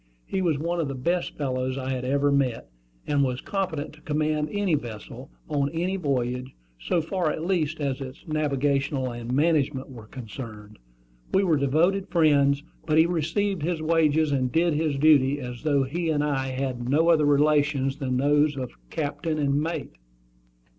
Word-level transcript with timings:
He 0.25 0.41
was 0.41 0.57
one 0.57 0.79
of 0.79 0.87
the 0.87 0.95
best 0.95 1.37
fellows 1.37 1.77
I 1.77 1.91
had 1.91 2.03
ever 2.03 2.31
met, 2.31 2.67
and 3.05 3.23
was 3.23 3.39
competent 3.39 3.93
to 3.93 4.01
command 4.01 4.49
any 4.51 4.73
vessel, 4.73 5.29
on 5.47 5.69
any 5.73 5.95
voyage, 5.95 6.55
so 6.79 7.01
far 7.01 7.29
at 7.29 7.45
least 7.45 7.79
as 7.79 8.01
its 8.01 8.27
navigation 8.27 8.97
and 8.97 9.31
management 9.31 9.91
were 9.91 10.07
concerned. 10.07 10.79
We 11.35 11.43
were 11.43 11.55
devoted 11.55 12.07
friends; 12.09 12.63
but 12.83 12.97
he 12.97 13.05
received 13.05 13.61
his 13.61 13.79
wages 13.79 14.31
and 14.31 14.51
did 14.51 14.73
his 14.73 14.95
duty 14.97 15.39
as 15.39 15.61
though 15.61 15.83
he 15.83 16.09
and 16.09 16.23
I 16.23 16.47
had 16.47 16.77
had 16.77 16.89
no 16.89 17.09
other 17.09 17.25
relations 17.25 17.97
than 17.97 18.17
those 18.17 18.57
of 18.57 18.71
captain 18.89 19.37
and 19.37 19.61
mate. 19.61 19.91